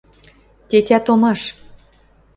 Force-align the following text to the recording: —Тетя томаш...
—Тетя 0.69 0.97
томаш... 1.05 1.41